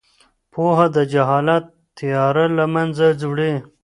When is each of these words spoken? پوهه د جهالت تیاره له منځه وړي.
پوهه 0.51 0.87
د 0.95 0.97
جهالت 1.11 1.65
تیاره 1.97 2.45
له 2.57 2.65
منځه 2.75 3.05
وړي. 3.31 3.53